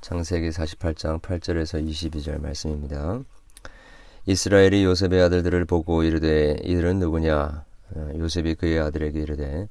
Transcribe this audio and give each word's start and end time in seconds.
창세기 0.00 0.50
48장 0.50 1.20
8절에서 1.20 1.84
22절 1.84 2.40
말씀입니다. 2.40 3.20
이스라엘이 4.26 4.84
요셉의 4.84 5.20
아들들을 5.22 5.64
보고 5.64 6.04
이르되 6.04 6.56
이들은 6.62 7.00
누구냐? 7.00 7.64
어, 7.94 8.10
요셉이 8.16 8.54
그의 8.54 8.78
아들에게 8.78 9.20
이르되 9.20 9.68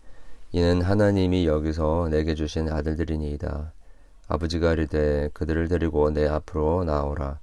이는 0.51 0.81
하나님이 0.81 1.47
여기서 1.47 2.09
내게 2.11 2.35
주신 2.35 2.69
아들들이니이다. 2.69 3.71
아버지가 4.27 4.73
이르되 4.73 5.29
그들을 5.33 5.69
데리고 5.69 6.11
내 6.11 6.27
앞으로 6.27 6.83
나오라. 6.83 7.39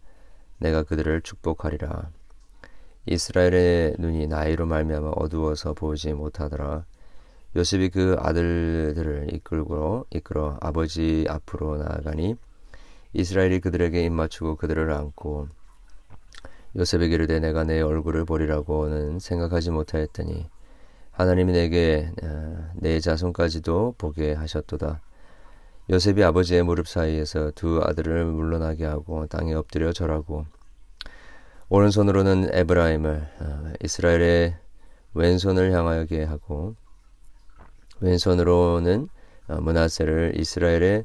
내가 0.59 0.83
그들을 0.83 1.23
축복하리라. 1.23 2.11
이스라엘의 3.07 3.97
눈이 3.99 4.27
나이로 4.27 4.67
말미암아 4.67 5.11
어두워서 5.17 5.73
보지 5.73 6.13
못하더라. 6.13 6.85
요셉이 7.57 7.89
그 7.89 8.17
아들들을 8.19 9.33
이끌고 9.33 10.07
이끌어 10.11 10.59
아버지 10.61 11.25
앞으로 11.29 11.79
나아가니 11.79 12.37
이스라엘이 13.15 13.61
그들에게 13.61 14.05
입맞추고 14.05 14.57
그들을 14.57 14.93
안고 14.93 15.49
요셉에게 16.77 17.15
이르되 17.15 17.39
내가 17.39 17.65
내 17.65 17.81
얼굴을 17.81 18.25
보리라고는 18.25 19.21
생각하지 19.21 19.71
못하였더니 19.71 20.51
하나님이 21.13 21.53
내게 21.53 22.11
어, 22.23 22.71
내 22.75 22.99
자손까지도 22.99 23.95
보게 23.97 24.33
하셨도다. 24.33 25.01
요셉이 25.91 26.25
아버지의 26.25 26.65
무릎 26.65 26.89
사이에서 26.89 27.53
두 27.55 27.81
아들을 27.85 28.25
물러나게 28.25 28.85
하고 28.85 29.27
땅에 29.27 29.55
엎드려 29.55 29.93
절하고 29.93 30.47
오른손으로는 31.69 32.49
에브라임을 32.53 33.29
어, 33.41 33.73
이스라엘의 33.85 34.57
왼손을 35.15 35.73
향하게 35.73 36.25
하고 36.25 36.75
왼손으로는 38.01 39.09
어, 39.47 39.61
문하세를 39.61 40.41
이스라엘의 40.41 41.05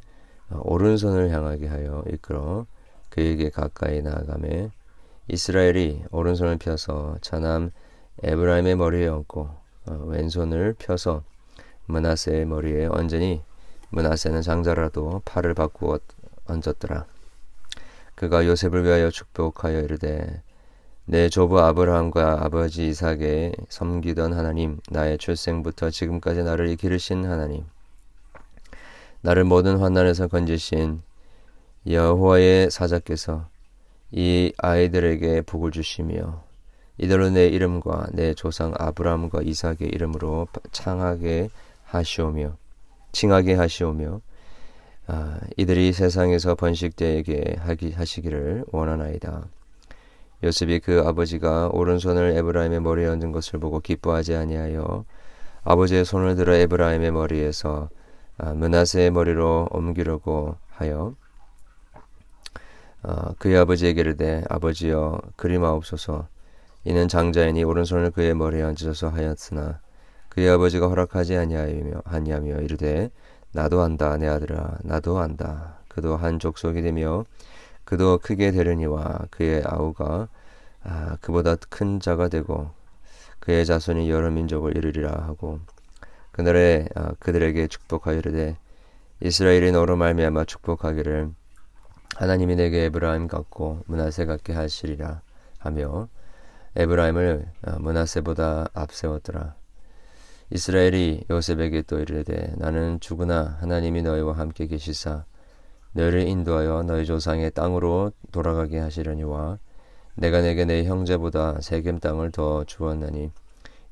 오른손을 0.52 1.31
향하게 1.31 1.67
하여 1.67 2.03
이끌어 2.12 2.66
그에게 3.09 3.49
가까이 3.49 4.01
나아가매 4.01 4.71
이스라엘이 5.27 6.04
오른손을 6.12 6.57
펴서 6.57 7.18
차남 7.21 7.71
에브라임의 8.23 8.76
머리에 8.76 9.07
얹고 9.07 9.49
어, 9.88 9.93
왼손을 10.07 10.76
펴서 10.77 11.23
문하세의 11.85 12.46
머리에 12.46 12.85
얹으니 12.88 13.41
문하세는 13.90 14.41
장자라도 14.41 15.21
팔을 15.26 15.54
바꾸어 15.54 15.99
얹었더라. 16.46 17.05
그가 18.16 18.45
요셉을 18.45 18.84
위하여 18.84 19.10
축복하여 19.10 19.79
이르되 19.79 20.41
내 21.05 21.29
조부 21.29 21.60
아브라함과 21.60 22.43
아버지 22.43 22.88
이삭에 22.90 23.54
섬기던 23.70 24.34
하나님 24.34 24.79
나의 24.90 25.18
출생부터 25.18 25.90
지금까지 25.90 26.43
나를 26.43 26.76
기르신 26.76 27.26
하나님 27.26 27.66
나를 29.21 29.43
모든 29.43 29.77
환난에서 29.77 30.27
건지신 30.27 31.01
여호와의 31.87 32.71
사자께서 32.71 33.48
이 34.11 34.53
아이들에게 34.57 35.41
복을 35.41 35.71
주시며 35.71 36.43
이들로 36.98 37.29
내 37.29 37.48
이름과 37.48 38.07
내 38.13 38.34
조상 38.34 38.73
아브라함과 38.77 39.41
이삭의 39.43 39.89
이름으로 39.93 40.48
창하게 40.71 41.49
하시오며 41.85 42.57
칭하게 43.11 43.55
하시오며 43.55 44.21
아, 45.07 45.39
이들이 45.57 45.91
세상에서 45.91 46.55
번식되게 46.55 47.55
하기 47.59 47.93
하시기를 47.93 48.65
원하나이다. 48.71 49.48
요셉이 50.43 50.79
그 50.81 51.04
아버지가 51.05 51.70
오른손을 51.73 52.37
에브라임의 52.37 52.81
머리에 52.81 53.07
얹은 53.07 53.31
것을 53.31 53.59
보고 53.59 53.79
기뻐하지 53.79 54.35
아니하여 54.35 55.05
아버지의 55.63 56.05
손을 56.05 56.35
들어 56.35 56.54
에브라임의 56.54 57.11
머리에서 57.11 57.89
아, 57.91 57.98
문하세의 58.40 59.12
머리로 59.12 59.68
옮기려고 59.71 60.55
하여 60.70 61.15
어, 63.01 63.34
그의 63.37 63.57
아버지에게 63.57 64.01
이르되 64.01 64.44
아버지여 64.50 65.22
그리마옵소서. 65.35 66.28
이는 66.85 67.07
장자이니 67.07 67.63
오른손을 67.63 68.11
그의 68.11 68.33
머리에 68.35 68.61
얹으셔서 68.61 69.09
하였으나 69.09 69.79
그의 70.29 70.50
아버지가 70.50 70.88
허락하지 70.88 71.38
아니하며 71.38 72.01
하냐며 72.05 72.59
이르되 72.61 73.09
나도 73.51 73.81
안다 73.81 74.17
내 74.17 74.27
아들아 74.27 74.79
나도 74.83 75.19
안다. 75.19 75.79
그도 75.88 76.17
한 76.17 76.39
족속이 76.39 76.81
되며 76.81 77.25
그도 77.83 78.19
크게 78.19 78.51
되려니와 78.51 79.27
그의 79.31 79.63
아우가 79.66 80.27
아, 80.83 81.17
그보다 81.21 81.56
큰 81.69 82.00
자가 82.00 82.29
되고 82.29 82.71
그의 83.39 83.66
자손이 83.66 84.09
여러 84.09 84.29
민족을 84.29 84.77
이루리라 84.77 85.11
하고 85.11 85.59
그날에 86.39 86.88
아, 86.95 87.11
그들에게 87.19 87.67
축복하여 87.67 88.19
이르되 88.19 88.55
이스라엘이 89.19 89.73
너로 89.73 89.97
말미암아 89.97 90.45
축복하기를 90.45 91.31
하나님이 92.16 92.55
내게 92.55 92.85
에브라임 92.85 93.27
같고 93.27 93.83
문하세 93.88 94.25
같게 94.25 94.53
하시리라 94.53 95.22
하며 95.57 96.07
에브라임을 96.77 97.45
어, 97.67 97.79
문하세보다 97.79 98.69
앞세웠더라. 98.73 99.55
이스라엘이 100.51 101.25
요셉에게 101.29 101.81
또 101.81 102.00
이르되 102.00 102.53
나는 102.56 103.01
죽으나 103.01 103.57
하나님이 103.59 104.01
너희와 104.03 104.38
함께 104.38 104.66
계시사 104.67 105.25
너희를 105.91 106.21
인도하여 106.21 106.83
너희 106.83 107.06
조상의 107.06 107.51
땅으로 107.51 108.13
돌아가게 108.31 108.79
하시려니와 108.79 109.57
내가 110.16 110.39
내게 110.39 110.63
내 110.63 110.85
형제보다 110.85 111.59
세겜 111.59 112.00
땅을 112.00 112.31
더 112.31 112.63
주었나니 112.63 113.29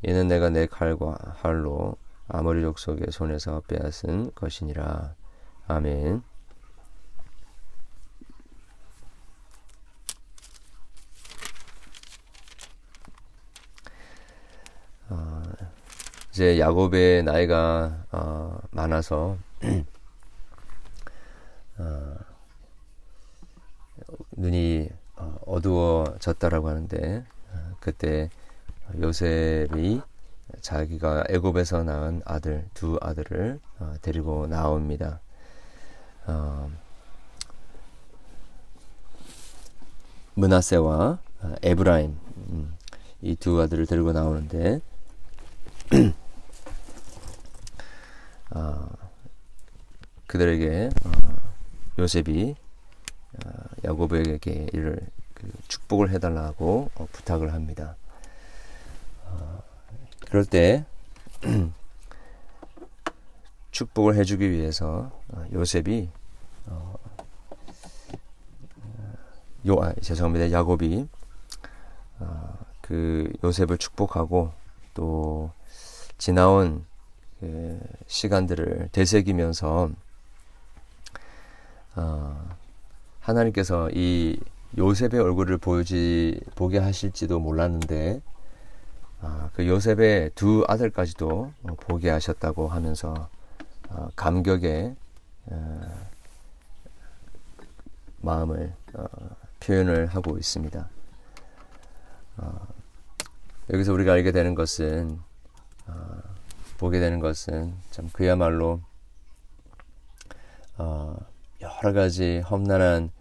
이는 0.03 0.27
내가 0.29 0.49
내 0.49 0.65
칼과 0.65 1.17
활로 1.41 1.97
아모리 2.29 2.61
족속의 2.61 3.07
손에서 3.11 3.61
빼앗은 3.67 4.31
것이니라. 4.35 5.15
아멘. 5.67 6.23
어, 15.09 15.43
이제 16.31 16.59
야곱의 16.59 17.23
나이가 17.23 18.03
어, 18.11 18.59
많아서 18.71 19.37
어, 21.79 22.15
눈이 24.31 24.89
어, 25.15 25.37
어두워졌다라고 25.45 26.67
하는데 26.67 27.25
어, 27.53 27.71
그때 27.79 28.29
요셉이 28.99 30.01
자기가 30.61 31.25
애굽에서 31.29 31.83
낳은 31.83 32.21
아들 32.25 32.65
두 32.73 32.97
아들을 33.01 33.59
어, 33.79 33.95
데리고 34.01 34.47
나옵니다. 34.47 35.19
문하세와 40.33 41.19
에브라임 41.63 42.17
음, 42.49 42.75
이두 43.21 43.61
아들을 43.61 43.87
데리고 43.87 44.11
나오는데 44.11 44.81
어, 48.51 48.89
그들에게 50.27 50.89
어, 51.05 51.11
요셉이 51.97 52.55
어, 53.45 53.49
야곱에게 53.83 54.67
이를 54.73 54.99
그 55.33 55.49
축복을 55.67 56.11
해달라고 56.11 56.91
어, 56.95 57.07
부탁을 57.11 57.53
합니다. 57.53 57.95
어, 60.27 60.29
그럴 60.29 60.45
때 60.45 60.85
축복을 63.71 64.15
해주기 64.15 64.49
위해서 64.51 65.11
어, 65.29 65.45
요셉이 65.53 66.09
요 69.67 69.75
아, 69.81 69.93
죄송합니다. 70.01 70.51
야곱이 70.51 71.07
그 72.81 73.31
요셉을 73.43 73.77
축복하고 73.77 74.51
또 74.93 75.51
지나온 76.17 76.85
그 77.39 77.79
시간들을 78.07 78.89
되새기면서 78.91 79.91
어, 81.95 82.49
하나님께서 83.19 83.89
이 83.91 84.39
요셉의 84.77 85.19
얼굴을 85.19 85.57
보지 85.57 86.39
보게 86.55 86.77
하실지도 86.77 87.39
몰랐는데 87.39 88.21
어, 89.21 89.49
그 89.53 89.67
요셉의 89.67 90.31
두 90.35 90.63
아들까지도 90.67 91.51
보게 91.81 92.09
하셨다고 92.09 92.67
하면서 92.67 93.29
어, 93.89 94.09
감격의 94.15 94.95
어, 95.47 96.07
마음을 98.21 98.73
어, 98.93 99.05
표현을 99.59 100.07
하고 100.07 100.37
있습니다. 100.37 100.87
어, 102.37 102.67
여기서 103.71 103.93
우리가 103.93 104.13
알게 104.13 104.31
되는 104.31 104.55
것은 104.55 105.19
어, 105.87 106.21
보게 106.77 106.99
되는 106.99 107.19
것은 107.19 107.73
참 107.91 108.09
그야말로 108.13 108.81
어, 110.77 111.17
여러 111.61 111.93
가지 111.93 112.39
험난한 112.39 113.11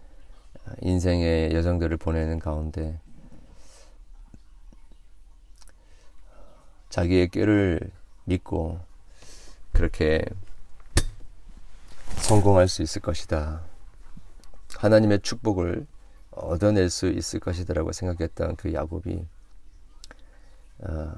인생의 0.81 1.53
여정들을 1.53 1.97
보내는 1.97 2.39
가운데 2.39 2.99
자기의 6.89 7.29
꾀를 7.29 7.79
믿고 8.25 8.79
그렇게 9.73 10.23
성공할 12.17 12.67
수 12.67 12.81
있을 12.81 13.01
것이다. 13.01 13.61
하나님의 14.75 15.21
축복을 15.21 15.85
얻어낼 16.31 16.89
수 16.89 17.07
있을 17.07 17.39
것이다라고 17.39 17.91
생각했던 17.91 18.55
그 18.57 18.73
야곱이 18.73 19.25
어, 20.79 21.11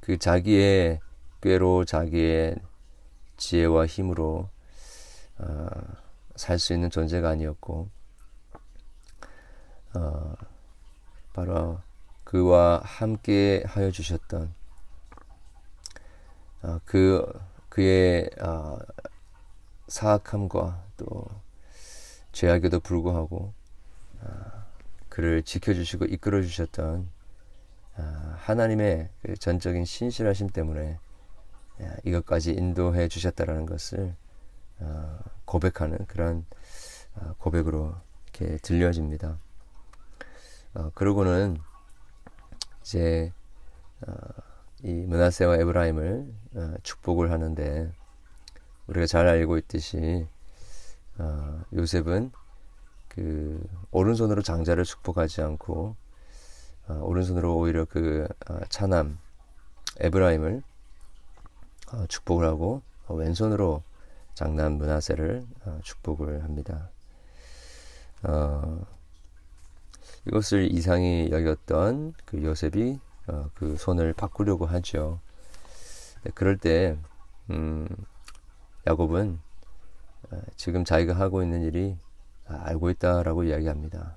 그 0.00 0.18
자기의 0.18 1.00
꾀로 1.40 1.84
자기의 1.84 2.56
지혜와 3.36 3.86
힘으로 3.86 4.48
어, 5.38 5.66
살수 6.36 6.72
있는 6.74 6.90
존재가 6.90 7.28
아니었고 7.28 7.88
어, 9.94 10.34
바로 11.32 11.80
그와 12.24 12.80
함께 12.84 13.62
하여 13.66 13.90
주셨던 13.90 14.42
어, 14.42 14.59
그 16.84 17.26
그의 17.70 18.28
어, 18.40 18.78
사악함과 19.88 20.84
또 20.96 21.24
죄악에도 22.32 22.80
불구하고 22.80 23.52
어, 24.20 24.28
그를 25.08 25.42
지켜주시고 25.42 26.06
이끌어 26.06 26.42
주셨던 26.42 27.08
어, 27.96 28.34
하나님의 28.38 29.08
그 29.22 29.36
전적인 29.36 29.84
신실하심 29.84 30.50
때문에 30.50 30.98
어, 31.78 31.96
이것까지 32.04 32.52
인도해 32.52 33.08
주셨다라는 33.08 33.66
것을 33.66 34.14
어, 34.80 35.18
고백하는 35.44 36.06
그런 36.06 36.44
어, 37.16 37.34
고백으로 37.38 37.94
이렇게 38.24 38.56
들려집니다. 38.58 39.38
어, 40.74 40.90
그러고는 40.94 41.58
이제 42.82 43.32
어, 44.06 44.12
이 44.82 44.92
문하세와 44.92 45.56
에브라임을 45.56 46.26
어, 46.54 46.74
축복을 46.82 47.30
하는데 47.30 47.92
우리가 48.86 49.06
잘 49.06 49.28
알고 49.28 49.58
있듯이 49.58 50.26
어, 51.18 51.62
요셉은 51.74 52.32
그 53.08 53.62
오른손으로 53.90 54.42
장자를 54.42 54.84
축복하지 54.84 55.42
않고 55.42 55.96
어, 56.88 57.00
오른손으로 57.02 57.56
오히려 57.56 57.84
그 57.84 58.26
어, 58.48 58.58
차남 58.68 59.18
에브라임을 59.98 60.62
어, 61.92 62.06
축복을 62.06 62.46
하고 62.46 62.82
어, 63.06 63.14
왼손으로 63.14 63.82
장남 64.34 64.74
문하세를 64.74 65.44
어, 65.66 65.80
축복을 65.82 66.42
합니다. 66.42 66.88
어, 68.22 68.86
이것을 70.26 70.72
이상히 70.72 71.28
여겼던 71.30 72.14
그 72.24 72.42
요셉이 72.42 72.98
어, 73.30 73.48
그 73.54 73.76
손을 73.76 74.12
바꾸려고 74.12 74.66
하죠. 74.66 75.20
네, 76.24 76.32
그럴 76.34 76.56
때 76.58 76.98
음, 77.50 77.88
야곱은 78.86 79.40
어, 80.30 80.42
지금 80.56 80.84
자기가 80.84 81.14
하고 81.14 81.42
있는 81.42 81.62
일이 81.62 81.96
아, 82.48 82.60
알고 82.64 82.90
있다라고 82.90 83.44
이야기합니다. 83.44 84.16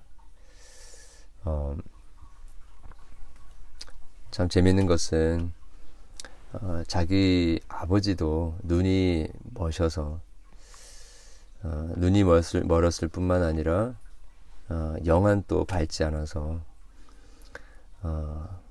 어, 1.46 1.78
참 4.32 4.50
재밌는 4.50 4.88
것은 4.88 5.54
어, 6.54 6.82
자기 6.88 7.60
아버지도 7.68 8.58
눈이 8.64 9.28
머셔서 9.54 10.22
어, 11.62 11.90
눈이 11.98 12.24
멀었을, 12.24 12.64
멀었을 12.64 13.08
뿐만 13.10 13.44
아니라 13.44 13.94
어, 14.70 14.96
영안 15.06 15.44
또 15.48 15.66
밝지 15.66 16.04
않아서 16.04 16.62
어, 18.02 18.63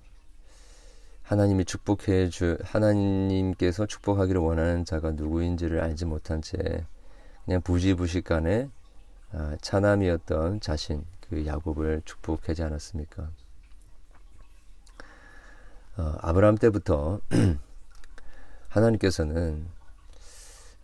하나님이 1.22 1.64
축복해 1.64 2.28
주 2.28 2.58
하나님께서 2.62 3.86
축복하기를 3.86 4.40
원하는 4.40 4.84
자가 4.84 5.12
누구인지를 5.12 5.80
알지 5.80 6.04
못한 6.04 6.42
채 6.42 6.84
그냥 7.44 7.60
부지부식간에 7.62 8.68
어, 9.32 9.56
차남이었던 9.60 10.60
자신 10.60 11.04
그 11.28 11.46
야곱을 11.46 12.02
축복하지 12.04 12.62
않았습니까? 12.62 13.30
어, 15.96 16.14
아브라함 16.20 16.56
때부터 16.56 17.20
하나님께서는 18.68 19.66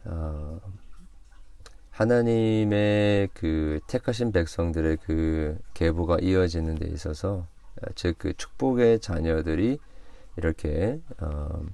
어, 0.05 0.61
하나님의 1.91 3.29
그 3.35 3.81
택하신 3.89 4.33
백성들의 4.33 4.99
그 5.05 5.59
계보가 5.75 6.19
이어지는 6.21 6.77
데 6.77 6.87
있어서 6.87 7.47
즉 7.95 8.19
그 8.19 8.33
축복의 8.35 9.01
자녀들이 9.01 9.79
이렇게 10.39 11.01
어, 11.21 11.67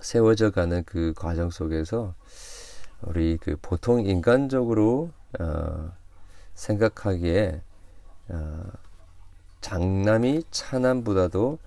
세워져 0.00 0.50
가는 0.50 0.82
그 0.84 1.12
과정 1.16 1.50
속에서 1.50 2.14
우리 3.02 3.38
그 3.40 3.56
보통 3.62 4.04
인간적으로 4.04 5.10
어, 5.38 5.92
생각하기에 6.54 7.62
어, 8.30 8.62
장남이 9.60 10.42
차남보다도 10.50 11.58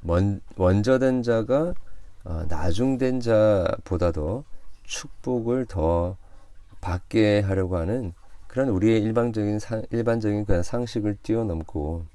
먼, 0.00 0.40
먼저 0.56 0.98
된 0.98 1.22
자가 1.22 1.74
어, 2.24 2.46
나중된 2.48 3.20
자보다도 3.20 4.44
축복을 4.84 5.66
더 5.66 6.16
받게 6.80 7.40
하려고 7.40 7.76
하는 7.76 8.14
그런 8.46 8.70
우리의 8.70 9.02
일반적인 9.02 9.58
상, 9.58 9.82
일반적인 9.90 10.46
그런 10.46 10.62
상식을 10.62 11.18
뛰어넘고 11.22 12.06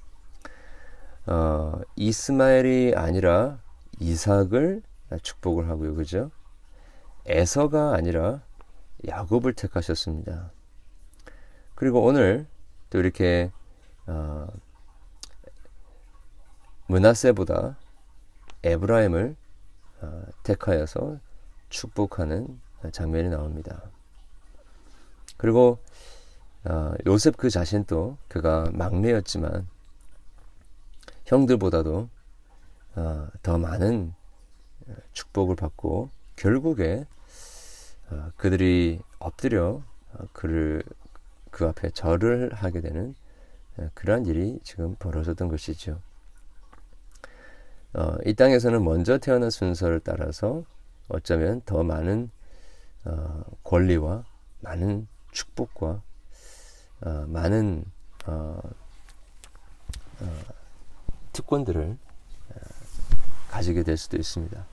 어, 1.29 1.79
이스마엘이 1.95 2.93
아니라 2.95 3.59
이삭을 3.99 4.81
축복을 5.21 5.69
하고요, 5.69 5.93
그죠? 5.93 6.31
에서가 7.27 7.93
아니라 7.93 8.41
야곱을 9.07 9.53
택하셨습니다. 9.53 10.51
그리고 11.75 12.01
오늘 12.03 12.47
또 12.89 12.97
이렇게 12.97 13.51
어, 14.07 14.47
문하세보다 16.87 17.77
에브라임을 18.63 19.35
어, 20.01 20.23
택하여서 20.41 21.19
축복하는 21.69 22.59
장면이 22.91 23.29
나옵니다. 23.29 23.83
그리고 25.37 25.77
어, 26.65 26.93
요셉 27.05 27.37
그 27.37 27.51
자신도 27.51 28.17
그가 28.27 28.65
막내였지만 28.73 29.67
형들보다도 31.29 32.09
어, 32.95 33.27
더 33.43 33.57
많은 33.59 34.13
축복을 35.13 35.55
받고 35.55 36.09
결국에 36.35 37.05
어, 38.09 38.31
그들이 38.35 38.99
엎드려 39.19 39.83
어, 40.13 40.23
그를 40.33 40.81
그 41.51 41.67
앞에 41.67 41.91
절을 41.91 42.53
하게 42.53 42.81
되는 42.81 43.13
어, 43.77 43.89
그러한 43.93 44.25
일이 44.25 44.59
지금 44.63 44.95
벌어졌던 44.95 45.49
것이죠. 45.49 46.01
어, 47.93 48.17
이 48.25 48.33
땅에서는 48.33 48.83
먼저 48.83 49.19
태어난 49.19 49.51
순서를 49.51 49.99
따라서 49.99 50.63
어쩌면 51.09 51.61
더 51.63 51.83
많은 51.83 52.31
어, 53.05 53.43
권리와 53.63 54.23
많은 54.61 55.07
축복과 55.31 56.01
어, 57.01 57.25
많은 57.27 57.85
특권들을 61.39 61.97
어, 62.49 62.53
가지게 63.49 63.83
될 63.83 63.97
수도 63.97 64.17
있습니다. 64.17 64.65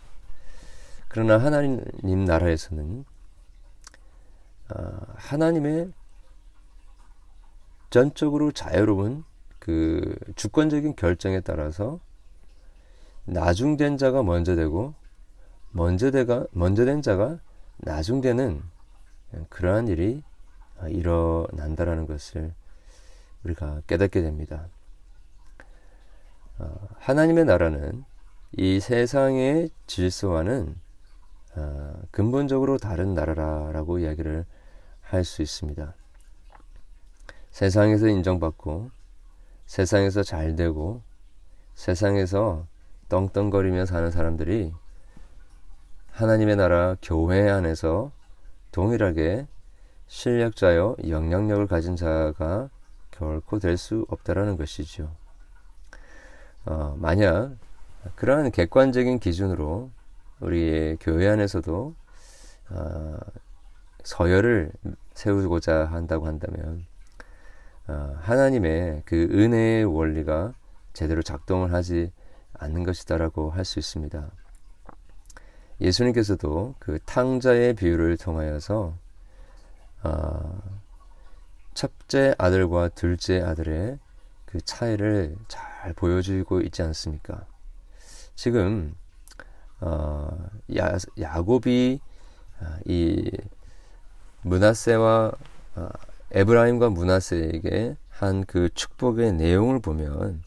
그러나 1.08 1.38
하나님 1.38 2.24
나라에서는 2.26 3.04
하나님의 5.14 5.92
전적으로 7.90 8.50
자유로운 8.50 9.24
그 9.60 10.16
주권적인 10.34 10.96
결정에 10.96 11.40
따라서 11.40 12.00
나중된 13.24 13.96
자가 13.96 14.22
먼저 14.22 14.56
되고 14.56 14.94
먼저 15.70 16.10
되가 16.10 16.46
먼저 16.50 16.84
된 16.84 17.00
자가 17.00 17.38
나중되는 17.78 18.62
그러한 19.48 19.88
일이 19.88 20.22
일어난다라는 20.88 22.06
것을 22.06 22.52
우리가 23.44 23.82
깨닫게 23.86 24.20
됩니다. 24.20 24.68
어, 26.58 26.88
하나님의 26.98 27.44
나라는 27.44 28.04
이 28.52 28.80
세상의 28.80 29.70
질서와는 29.86 30.76
어, 31.56 31.94
근본적으로 32.10 32.78
다른 32.78 33.14
나라라고 33.14 33.98
이야기를 33.98 34.44
할 35.02 35.24
수 35.24 35.42
있습니다. 35.42 35.94
세상에서 37.50 38.08
인정받고 38.08 38.90
세상에서 39.66 40.22
잘 40.22 40.56
되고 40.56 41.02
세상에서 41.74 42.66
떵떵거리며 43.08 43.86
사는 43.86 44.10
사람들이 44.10 44.72
하나님의 46.10 46.56
나라 46.56 46.96
교회 47.02 47.48
안에서 47.48 48.10
동일하게 48.72 49.46
실력자여 50.08 50.96
영향력을 51.08 51.66
가진 51.66 51.96
자가 51.96 52.68
결코 53.10 53.58
될 53.58 53.76
수 53.76 54.04
없다라는 54.08 54.56
것이죠. 54.56 55.10
어, 56.66 56.96
만약 56.98 57.56
그러한 58.16 58.50
객관적인 58.50 59.18
기준으로 59.18 59.90
우리의 60.40 60.98
교회 61.00 61.28
안에서도 61.28 61.94
어, 62.70 63.16
서열을 64.02 64.72
세우고자 65.14 65.86
한다고 65.86 66.26
한다면 66.26 66.84
어, 67.88 68.16
하나님의 68.20 69.02
그 69.04 69.16
은혜의 69.16 69.84
원리가 69.84 70.52
제대로 70.92 71.22
작동을 71.22 71.72
하지 71.72 72.12
않는 72.54 72.84
것이다라고 72.84 73.50
할 73.50 73.64
수 73.64 73.78
있습니다. 73.78 74.30
예수님께서도 75.80 76.74
그 76.78 76.98
탕자의 77.04 77.74
비유를 77.74 78.16
통하여서 78.16 78.94
어, 80.04 80.62
첫째 81.74 82.34
아들과 82.38 82.88
둘째 82.88 83.42
아들의 83.42 83.98
그 84.56 84.64
차이를 84.64 85.36
잘 85.48 85.92
보여주고 85.92 86.62
있지 86.62 86.80
않습니까? 86.82 87.44
지금 88.34 88.94
어, 89.80 90.48
야, 90.78 90.96
야곱이 91.20 92.00
아, 92.60 92.78
이 92.86 93.30
문하세와 94.42 95.32
어, 95.74 95.88
에브라임과 96.32 96.88
문하세에게 96.90 97.96
한 98.08 98.44
그 98.46 98.70
축복의 98.72 99.34
내용을 99.34 99.80
보면 99.80 100.42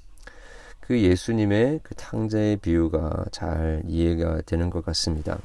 그 0.80 1.00
예수님의 1.00 1.82
그 1.84 1.94
탕자의 1.94 2.58
비유가 2.58 3.26
잘 3.32 3.84
이해가 3.86 4.42
되는 4.42 4.72
것 4.72 4.84
같습니다. 4.86 5.38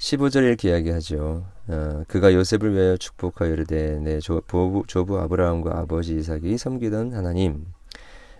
15절 0.00 0.42
이렇게 0.42 0.70
이야기하죠. 0.70 1.44
어, 1.70 2.04
그가 2.08 2.34
요셉을 2.34 2.74
위하여 2.74 2.96
축복하여 2.96 3.52
이르되 3.52 4.00
내 4.00 4.18
조부, 4.18 4.82
조부 4.88 5.20
아브라함과 5.20 5.78
아버지 5.78 6.16
이삭이 6.16 6.58
섬기던 6.58 7.14
하나님 7.14 7.64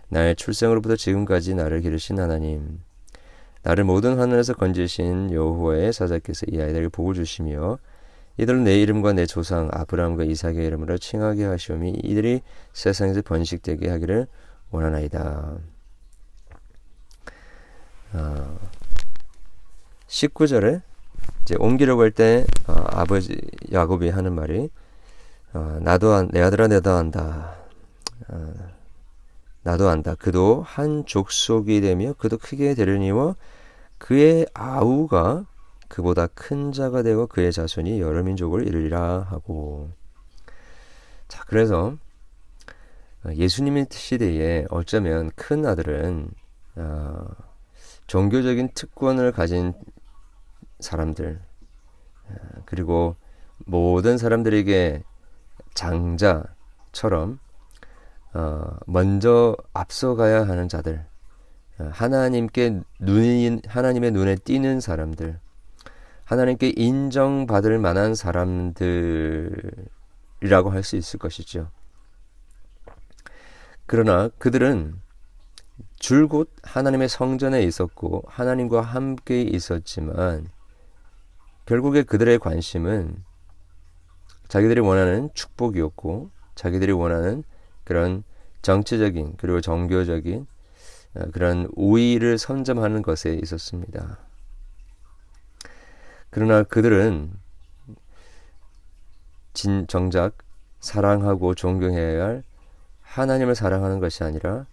나의 0.09 0.35
출생으로부터 0.35 0.97
지금까지 0.97 1.55
나를 1.55 1.81
기르신 1.81 2.19
하나님 2.19 2.81
나를 3.63 3.85
모든 3.85 4.19
하늘에서 4.19 4.55
건지신 4.55 5.33
여호와의 5.33 5.93
사자께서 5.93 6.47
이 6.49 6.61
아이들에게 6.61 6.89
복을 6.89 7.15
주시며 7.15 7.79
이들은 8.37 8.65
내 8.65 8.81
이름과 8.81 9.13
내 9.13 9.27
조상 9.27 9.69
아브라함과 9.73 10.25
이삭의 10.25 10.67
이름으로 10.67 10.99
칭하게 10.99 11.45
하시오니 11.45 12.01
이들이 12.03 12.41
세상에서 12.73 13.23
번식되게 13.23 13.89
하기를 13.91 14.27
원하나이다. 14.71 15.59
어, 18.13 18.59
19절에 20.09 20.83
이제 21.43 21.57
옮기려고 21.59 22.03
할때 22.03 22.45
어, 22.67 22.75
아버지 22.91 23.41
야곱이 23.73 24.09
하는 24.11 24.35
말이 24.35 24.71
어, 25.53 25.79
나도 25.83 26.13
안, 26.13 26.29
내 26.29 26.41
아들아 26.41 26.69
내도 26.69 26.93
안다. 26.93 27.57
어, 28.29 28.55
나도 29.63 29.89
안다. 29.89 30.15
그도 30.15 30.63
한 30.65 31.05
족속이 31.07 31.81
되며 31.81 32.13
그도 32.15 32.39
크게 32.39 32.75
되려니와 32.75 33.35
그의 33.99 34.47
아우가 34.55 35.45
그보다 35.89 36.29
큰 36.29 36.73
자가 36.73 37.03
되고 37.03 37.27
그의 37.27 37.53
자손이 37.53 38.01
여러 38.01 38.23
민족을 38.23 38.67
이루리라 38.67 39.27
하고 39.29 39.91
자 41.27 41.43
그래서 41.47 41.97
예수님의 43.27 43.89
시대에 43.91 44.67
어쩌면 44.71 45.31
큰 45.35 45.67
아들은 45.67 46.31
어, 46.77 47.27
종교적인 48.07 48.71
특권을 48.75 49.33
가진 49.33 49.75
사람들 50.81 51.41
어, 52.29 52.35
그리고 52.67 53.17
모든 53.67 54.19
사람들에게 54.19 55.03
장자처럼 55.75 57.39
어, 58.33 58.77
먼저 58.87 59.57
앞서가야 59.73 60.47
하는 60.47 60.69
자들 60.69 61.05
어, 61.79 61.91
하나님께 61.93 62.81
눈이 63.01 63.63
하나님의 63.67 64.11
눈에 64.13 64.37
띄는 64.37 64.81
사람들 64.81 65.39
하나님께 66.25 66.75
인정받을 66.77 67.79
만한 67.79 68.15
사람들이라고 68.15 69.51
할 70.71 70.83
수 70.85 70.97
있을 70.97 71.19
것이죠. 71.19 71.71
그러나 73.87 74.29
그들은 74.39 74.95
줄곧 75.99 76.55
하나님의 76.63 77.09
성전에 77.09 77.63
있었고 77.65 78.23
하나님과 78.29 78.81
함께 78.81 79.43
있었지만 79.43 80.49
결국에 81.71 82.03
그들의 82.03 82.41
관심은 82.41 83.23
자기들이 84.49 84.81
원하는 84.81 85.31
축복이었고 85.35 86.33
자기들이 86.57 86.91
원하는 86.91 87.45
그런 87.85 88.25
정치적인 88.63 89.37
그리고 89.37 89.61
종교적인 89.61 90.49
어, 91.15 91.31
그런 91.33 91.69
우위를 91.77 92.39
선점하는 92.39 93.03
것에 93.03 93.35
있었습니다. 93.35 94.19
그러나 96.31 96.65
그들은 96.65 97.35
진 99.55 99.87
정작 99.87 100.39
사랑하고 100.81 101.55
존경해야 101.55 102.25
할 102.25 102.43
하나님을 103.03 103.55
사랑하는 103.55 104.01
것이 104.01 104.25
아니라 104.25 104.67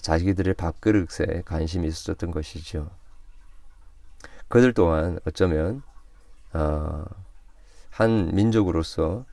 자기들의 0.00 0.54
밥그릇에 0.54 1.42
관심이 1.44 1.86
있었던 1.86 2.30
것이죠. 2.30 2.88
그들 4.48 4.72
또한 4.72 5.18
어쩌면 5.26 5.82
어, 6.52 7.04
한 7.90 8.34
민족으로서 8.34 9.24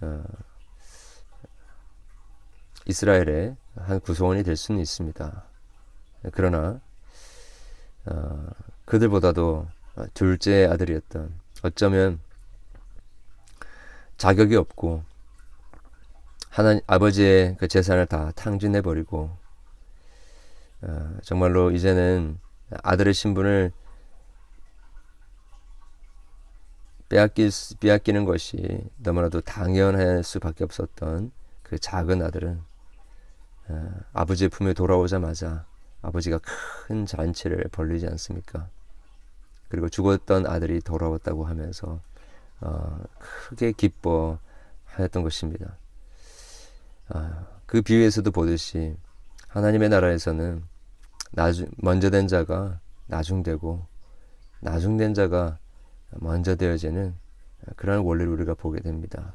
어, 0.00 0.24
이스라엘의 2.86 3.56
한 3.76 4.00
구성원이 4.00 4.42
될 4.42 4.56
수는 4.56 4.80
있습니다. 4.80 5.44
그러나 6.32 6.80
어, 8.06 8.46
그들보다도 8.84 9.68
둘째 10.14 10.66
아들이었던 10.66 11.32
어쩌면 11.62 12.20
자격이 14.16 14.56
없고 14.56 15.04
하나님 16.48 16.80
아버지의 16.86 17.56
그 17.58 17.66
재산을 17.68 18.06
다 18.06 18.30
탕진해 18.32 18.82
버리고 18.82 19.36
어, 20.82 21.16
정말로 21.22 21.70
이제는 21.70 22.38
아들의 22.82 23.14
신분을 23.14 23.72
빼앗길 27.12 27.50
빼앗기는 27.78 28.24
것이 28.24 28.88
너무나도 28.96 29.42
당연할 29.42 30.24
수밖에 30.24 30.64
없었던 30.64 31.30
그 31.62 31.78
작은 31.78 32.22
아들은 32.22 32.58
어, 33.68 33.92
아버지의 34.14 34.48
품에 34.48 34.72
돌아오자마자 34.72 35.66
아버지가 36.00 36.38
큰 36.38 37.04
잔치를 37.04 37.64
벌리지 37.70 38.06
않습니까? 38.06 38.66
그리고 39.68 39.90
죽었던 39.90 40.46
아들이 40.46 40.80
돌아왔다고 40.80 41.44
하면서 41.44 42.00
어, 42.62 43.04
크게 43.18 43.72
기뻐하였던 43.72 45.22
것입니다. 45.22 45.76
아, 47.10 47.44
그 47.66 47.82
비유에서도 47.82 48.30
보듯이 48.30 48.96
하나님의 49.48 49.90
나라에서는 49.90 50.64
나중, 51.32 51.68
먼저 51.76 52.08
된 52.08 52.26
자가 52.26 52.80
나중되고 53.06 53.84
나중된 54.60 55.12
자가 55.12 55.58
먼저 56.16 56.56
되어지는 56.56 57.14
그런 57.76 58.00
원리를 58.00 58.32
우리가 58.32 58.54
보게 58.54 58.80
됩니다. 58.80 59.34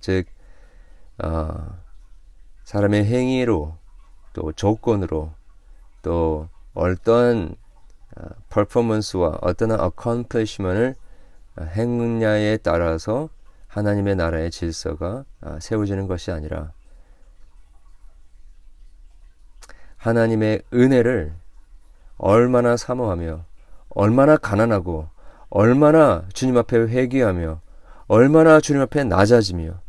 즉 0.00 0.26
어, 1.18 1.78
사람의 2.64 3.04
행위로 3.04 3.76
또 4.32 4.52
조건으로 4.52 5.32
또 6.02 6.48
어떤 6.74 7.56
퍼포먼스와 8.50 9.38
어떤 9.40 9.72
어컴플리시먼을 9.72 10.94
행냐에 11.60 12.58
따라서 12.58 13.28
하나님의 13.68 14.16
나라의 14.16 14.50
질서가 14.50 15.24
아, 15.40 15.58
세워지는 15.60 16.06
것이 16.06 16.30
아니라 16.30 16.72
하나님의 19.96 20.62
은혜를 20.72 21.34
얼마나 22.18 22.76
사모하며 22.76 23.44
얼마나 23.90 24.36
가난하고 24.36 25.08
얼마나 25.50 26.24
주님 26.32 26.56
앞에 26.56 26.76
회개하며 26.76 27.60
얼마나 28.08 28.60
주님 28.60 28.82
앞에 28.82 29.04
낮아지며 29.04 29.80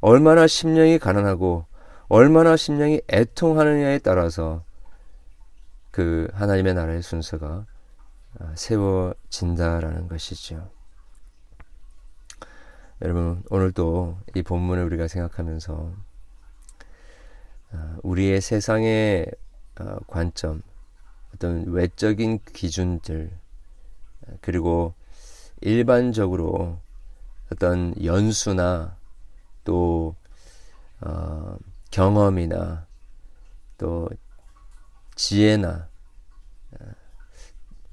얼마나 0.00 0.46
심령이 0.46 0.98
가난하고 0.98 1.66
얼마나 2.08 2.56
심령이 2.56 3.00
애통하느냐에 3.08 3.98
따라서 3.98 4.64
그 5.90 6.28
하나님의 6.34 6.74
나라의 6.74 7.02
순서가 7.02 7.66
아, 8.40 8.52
세워진다라는 8.54 10.08
것이죠. 10.08 10.70
여러분 13.02 13.42
오늘도 13.50 14.18
이 14.34 14.42
본문을 14.42 14.84
우리가 14.84 15.08
생각하면서 15.08 15.92
아, 17.72 17.96
우리의 18.02 18.40
세상의 18.40 19.26
어, 19.80 19.96
관점, 20.06 20.62
어떤 21.34 21.66
외적인 21.66 22.40
기준들, 22.52 23.30
그리고 24.40 24.94
일반적으로 25.60 26.80
어떤 27.52 27.94
연수나 28.02 28.96
또 29.64 30.16
어, 31.00 31.56
경험이나 31.90 32.86
또 33.78 34.08
지혜나 35.14 35.88
어, 36.72 36.84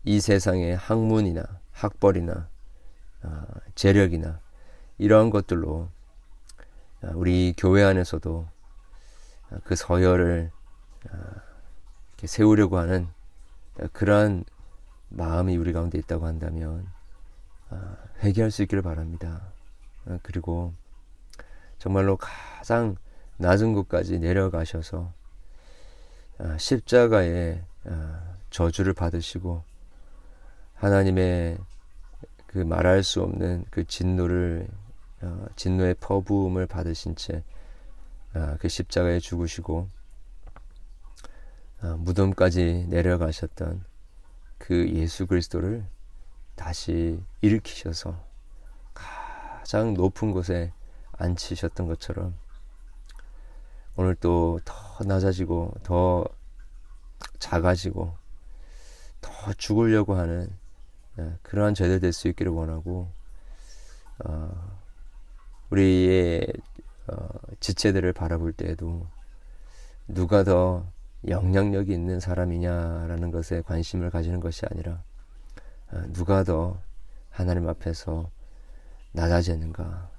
이 0.05 0.19
세상의 0.19 0.77
학문이나 0.77 1.43
학벌이나 1.73 2.47
어, 3.23 3.43
재력이나 3.75 4.39
이러한 4.97 5.29
것들로 5.29 5.89
우리 7.13 7.53
교회 7.57 7.83
안에서도 7.83 8.47
그 9.63 9.75
서열을 9.75 10.51
세우려고 12.25 12.77
하는 12.77 13.07
그러한 13.93 14.43
마음이 15.09 15.57
우리 15.57 15.73
가운데 15.73 15.97
있다고 15.97 16.25
한다면 16.25 16.87
회개할 18.21 18.51
수 18.51 18.63
있기를 18.63 18.81
바랍니다. 18.81 19.41
그리고 20.23 20.73
정말로 21.77 22.17
가장 22.17 22.95
낮은 23.37 23.73
곳까지 23.73 24.19
내려가셔서 24.19 25.13
십자가의 26.57 27.63
저주를 28.49 28.93
받으시고 28.93 29.63
하나님의 30.75 31.57
그 32.47 32.57
말할 32.57 33.03
수 33.03 33.21
없는 33.21 33.65
그 33.69 33.85
진노를 33.85 34.67
어, 35.21 35.45
진노의 35.55 35.95
퍼부음을 35.95 36.65
받으신 36.65 37.15
채그 37.15 37.43
어, 38.33 38.67
십자가에 38.67 39.19
죽으시고 39.19 39.87
어, 41.81 41.95
무덤까지 41.99 42.85
내려가셨던 42.87 43.83
그 44.69 44.87
예수 44.89 45.25
그리스도를 45.25 45.83
다시 46.53 47.19
일으키셔서 47.41 48.23
가장 48.93 49.95
높은 49.95 50.31
곳에 50.31 50.71
앉히셨던 51.13 51.87
것처럼 51.87 52.35
오늘 53.95 54.13
또 54.13 54.59
더 54.63 55.03
낮아지고 55.05 55.73
더 55.81 56.23
작아지고 57.39 58.15
더 59.21 59.53
죽으려고 59.53 60.13
하는 60.13 60.55
예, 61.17 61.33
그러한 61.41 61.73
제대 61.73 61.97
될수 61.97 62.27
있기를 62.27 62.51
원하고 62.51 63.11
어, 64.23 64.79
우리의 65.71 66.45
어, 67.07 67.27
지체들을 67.59 68.13
바라볼 68.13 68.53
때에도 68.53 69.07
누가 70.07 70.43
더 70.43 70.85
영향력이 71.27 71.91
있는 71.91 72.19
사람이냐라는 72.19 73.31
것에 73.31 73.61
관심을 73.61 74.09
가지는 74.09 74.39
것이 74.39 74.65
아니라 74.65 75.03
어, 75.91 76.03
누가 76.13 76.43
더 76.43 76.79
하나님 77.29 77.67
앞에서 77.67 78.29
낮아지는가? 79.11 80.09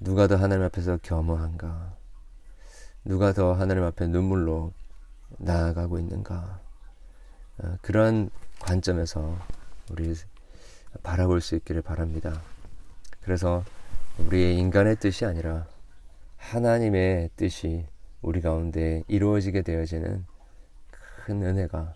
누가 0.00 0.26
더 0.26 0.36
하나님 0.36 0.64
앞에서 0.64 0.98
겸허한가? 1.02 1.96
누가 3.04 3.32
더 3.32 3.52
하나님 3.52 3.84
앞에 3.84 4.06
눈물로 4.08 4.72
나아가고 5.38 5.98
있는가? 5.98 6.60
어, 7.58 7.76
그러한 7.82 8.30
관점에서 8.60 9.36
우리 9.90 10.14
바라볼 11.02 11.40
수 11.40 11.54
있기를 11.56 11.82
바랍니다. 11.82 12.40
그래서 13.20 13.64
우리의 14.18 14.56
인간의 14.56 14.96
뜻이 14.96 15.24
아니라 15.24 15.66
하나님의 16.36 17.30
뜻이 17.36 17.86
우리 18.22 18.40
가운데 18.40 19.02
이루어지게 19.08 19.62
되어지는 19.62 20.24
큰 21.24 21.42
은혜가 21.42 21.94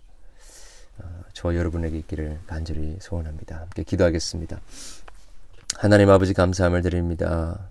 어, 0.99 1.23
저 1.33 1.55
여러분에게 1.55 1.99
있기를 1.99 2.39
간절히 2.47 2.99
소원합니다. 3.01 3.61
함께 3.61 3.83
기도하겠습니다. 3.83 4.61
하나님 5.79 6.11
아버지 6.11 6.35
감사함을 6.35 6.83
드립니다. 6.83 7.71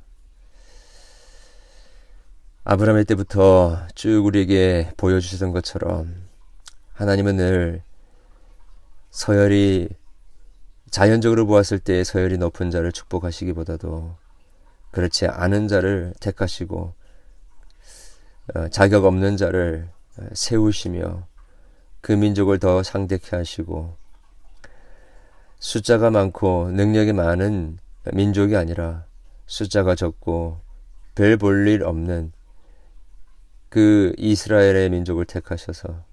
아브라함의 2.64 3.06
때부터 3.06 3.88
쭉 3.96 4.26
우리에게 4.26 4.92
보여주셨던 4.98 5.52
것처럼 5.52 6.14
하나님은 6.94 7.38
늘 7.38 7.84
서열이 9.10 9.90
자연적으로 10.92 11.46
보았을 11.46 11.80
때 11.80 12.04
서열이 12.04 12.38
높은 12.38 12.70
자를 12.70 12.92
축복하시기보다도 12.92 14.16
그렇지 14.92 15.26
않은 15.28 15.68
자를 15.68 16.14
택하시고 16.20 16.78
어, 16.80 17.01
자격 18.70 19.06
없는 19.06 19.38
자를 19.38 19.88
어, 20.18 20.26
세우시며 20.34 21.26
그 22.02 22.12
민족을 22.12 22.60
더 22.60 22.84
상대케 22.84 23.36
하시고 23.36 23.96
숫자가 25.60 26.10
많고 26.10 26.72
능력이 26.72 27.14
많은 27.14 27.78
민족이 28.14 28.56
아니라 28.56 29.06
숫자가 29.46 29.96
적고 29.96 30.60
별 31.16 31.38
볼 31.38 31.68
일 31.68 31.84
없는 31.84 32.32
그 33.70 34.14
이스라엘의 34.18 34.90
민족을 34.90 35.26
택하셔서 35.26 36.04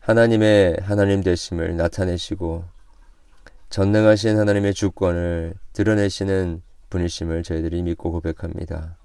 하나님의 0.00 0.78
하나님 0.82 1.22
되심을 1.22 1.76
나타내시고 1.76 2.64
전능하신 3.70 4.36
하나님의 4.36 4.74
주권을 4.74 5.54
드러내시는 5.72 6.60
분이심을 6.90 7.42
저희들이 7.44 7.82
믿고 7.82 8.10
고백합니다. 8.12 8.96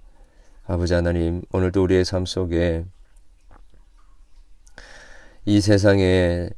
아버지 0.69 0.93
하나님, 0.93 1.43
오늘도 1.53 1.81
우리의 1.81 2.03
삶 2.03 2.25
속에 2.25 2.83
이 5.45 5.61
세상의 5.61 6.49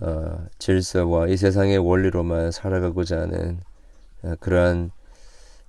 어, 0.00 0.44
질서와 0.58 1.28
이 1.28 1.36
세상의 1.36 1.78
원리로만 1.78 2.50
살아가고자 2.50 3.20
하는 3.20 3.60
어, 4.22 4.34
그러한 4.40 4.90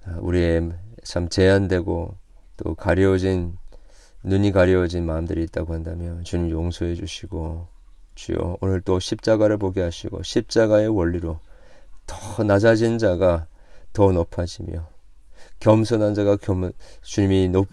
어, 0.07 0.17
우리의 0.21 0.71
참 1.03 1.29
제한되고 1.29 2.17
또 2.57 2.73
가려워진 2.73 3.55
눈이 4.23 4.51
가려워진 4.51 5.05
마음들이 5.05 5.43
있다고 5.43 5.75
한다면 5.75 6.23
주님 6.23 6.49
용서해 6.49 6.95
주시고 6.95 7.67
주여 8.15 8.57
오늘 8.61 8.81
또 8.81 8.99
십자가를 8.99 9.59
보게 9.59 9.83
하시고 9.83 10.23
십자가의 10.23 10.87
원리로 10.87 11.37
더 12.07 12.43
낮아진 12.43 12.97
자가 12.97 13.45
더 13.93 14.11
높아지며 14.11 14.92
겸손한 15.63 16.13
자가 16.13 16.35
겸 16.35 16.73
주님이 17.03 17.47
높, 17.47 17.69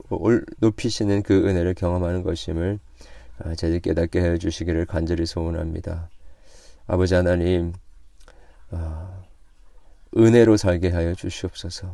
높이시는 0.61 1.25
그 1.25 1.49
은혜를 1.49 1.75
경험하는 1.75 2.23
것임을 2.23 2.79
아, 3.41 3.55
제들 3.57 3.81
깨닫게 3.81 4.21
해 4.21 4.39
주시기를 4.39 4.87
간절히 4.87 5.27
소원합니다. 5.27 6.09
아버지 6.87 7.15
하나님 7.15 7.73
아, 8.71 9.11
은혜로 10.17 10.57
살게 10.57 10.91
하여 10.91 11.15
주시옵소서. 11.15 11.93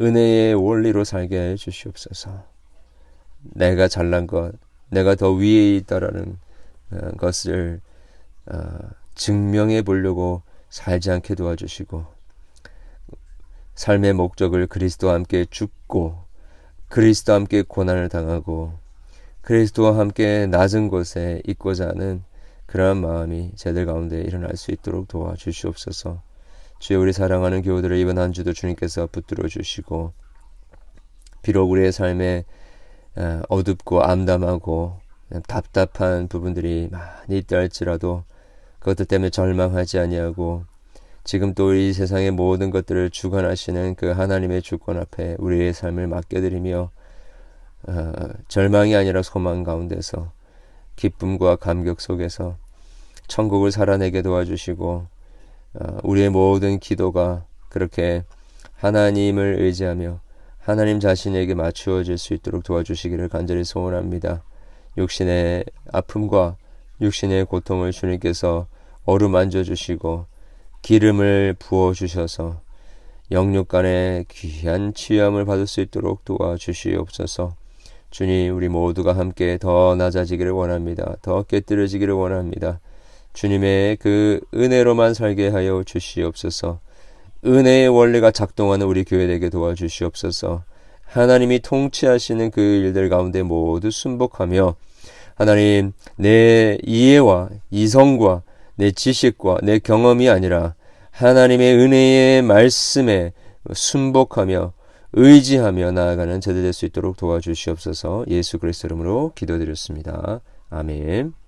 은혜의 0.00 0.54
원리로 0.54 1.04
살게 1.04 1.38
하여 1.38 1.54
주시옵소서. 1.54 2.44
내가 3.42 3.86
잘난 3.86 4.26
것, 4.26 4.54
내가 4.90 5.14
더 5.14 5.30
위에 5.30 5.76
있다라는 5.76 6.36
어, 6.90 7.10
것을 7.16 7.80
어, 8.46 8.58
증명해 9.14 9.82
보려고 9.82 10.42
살지 10.68 11.12
않게 11.12 11.36
도와주시고 11.36 12.15
삶의 13.76 14.14
목적을 14.14 14.66
그리스도와 14.66 15.14
함께 15.14 15.44
죽고 15.48 16.24
그리스도와 16.88 17.36
함께 17.36 17.62
고난을 17.62 18.08
당하고 18.08 18.72
그리스도와 19.42 19.98
함께 19.98 20.46
낮은 20.46 20.88
곳에 20.88 21.40
있고자 21.46 21.88
하는 21.88 22.24
그러한 22.66 22.96
마음이 22.96 23.52
제들 23.54 23.86
가운데 23.86 24.20
일어날 24.20 24.56
수 24.56 24.72
있도록 24.72 25.06
도와주시옵소서. 25.06 26.20
주여 26.78 26.98
우리 26.98 27.12
사랑하는 27.12 27.62
교우들을 27.62 27.96
이번 27.98 28.18
한 28.18 28.32
주도 28.32 28.52
주님께서 28.52 29.08
붙들어 29.12 29.46
주시고 29.46 30.12
비록 31.42 31.70
우리의 31.70 31.92
삶에 31.92 32.44
어, 33.16 33.42
어둡고 33.48 34.02
암담하고 34.02 35.00
답답한 35.46 36.28
부분들이 36.28 36.88
많이 36.90 37.38
있다 37.38 37.56
할지라도 37.56 38.24
그것들 38.78 39.06
때문에 39.06 39.30
절망하지 39.30 39.98
아니하고 39.98 40.64
지금 41.26 41.54
또 41.54 41.74
이 41.74 41.92
세상의 41.92 42.30
모든 42.30 42.70
것들을 42.70 43.10
주관하시는 43.10 43.96
그 43.96 44.12
하나님의 44.12 44.62
주권 44.62 44.96
앞에 44.96 45.34
우리의 45.40 45.74
삶을 45.74 46.06
맡겨드리며 46.06 46.90
어, 47.88 48.12
절망이 48.46 48.94
아니라 48.94 49.22
소망 49.22 49.64
가운데서 49.64 50.30
기쁨과 50.94 51.56
감격 51.56 52.00
속에서 52.00 52.56
천국을 53.26 53.72
살아내게 53.72 54.22
도와주시고 54.22 55.06
어, 55.74 55.98
우리의 56.04 56.30
모든 56.30 56.78
기도가 56.78 57.44
그렇게 57.70 58.22
하나님을 58.76 59.56
의지하며 59.58 60.20
하나님 60.60 61.00
자신에게 61.00 61.54
맞추어질 61.54 62.18
수 62.18 62.34
있도록 62.34 62.62
도와주시기를 62.62 63.28
간절히 63.30 63.64
소원합니다. 63.64 64.44
육신의 64.96 65.64
아픔과 65.92 66.56
육신의 67.00 67.46
고통을 67.46 67.90
주님께서 67.90 68.68
어루만져 69.04 69.64
주시고 69.64 70.26
기름을 70.86 71.56
부어 71.58 71.94
주셔서 71.94 72.60
영육 73.32 73.66
간의 73.66 74.24
귀한 74.28 74.94
치유함을 74.94 75.44
받을 75.44 75.66
수 75.66 75.80
있도록 75.80 76.24
도와주시옵소서. 76.24 77.56
주님, 78.10 78.56
우리 78.56 78.68
모두가 78.68 79.16
함께 79.16 79.58
더 79.58 79.96
낮아지기를 79.96 80.52
원합니다. 80.52 81.16
더 81.22 81.42
깨뜨려지기를 81.42 82.14
원합니다. 82.14 82.78
주님의 83.32 83.96
그 83.96 84.38
은혜로만 84.54 85.14
살게 85.14 85.48
하여 85.48 85.82
주시옵소서. 85.84 86.78
은혜의 87.44 87.88
원리가 87.88 88.30
작동하는 88.30 88.86
우리 88.86 89.02
교회 89.02 89.26
되게 89.26 89.50
도와주시옵소서. 89.50 90.62
하나님이 91.02 91.62
통치하시는 91.62 92.52
그 92.52 92.60
일들 92.60 93.08
가운데 93.08 93.42
모두 93.42 93.90
순복하며 93.90 94.76
하나님 95.34 95.94
내 96.14 96.78
이해와 96.84 97.48
이성과 97.72 98.42
내 98.76 98.90
지식과 98.90 99.58
내 99.62 99.78
경험이 99.78 100.28
아니라 100.28 100.74
하나님의 101.10 101.74
은혜의 101.74 102.42
말씀에 102.42 103.32
순복하며 103.72 104.72
의지하며 105.14 105.92
나아가는 105.92 106.40
저들 106.40 106.62
될수 106.62 106.84
있도록 106.86 107.16
도와주시옵소서 107.16 108.26
예수 108.28 108.58
그리스도 108.58 108.88
이름으로 108.88 109.32
기도드렸습니다. 109.34 110.40
아멘. 110.68 111.32